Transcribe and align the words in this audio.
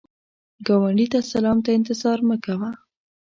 ګاونډي 0.65 1.05
ته 1.13 1.19
سلام 1.31 1.57
ته 1.65 1.69
انتظار 1.77 2.19
مه 2.27 2.35
کوه 2.45 2.69